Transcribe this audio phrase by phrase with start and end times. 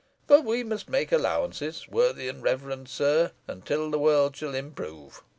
[0.25, 5.21] But we must make allowances, worthy and reverend sir, until the world shall improve.